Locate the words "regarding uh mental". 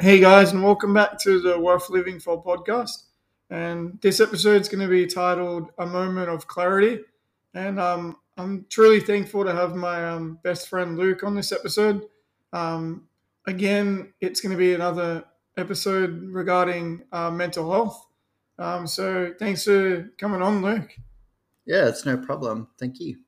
16.24-17.70